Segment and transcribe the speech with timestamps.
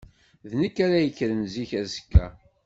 [0.49, 2.25] D nekk ara d-yekkren zik azekka.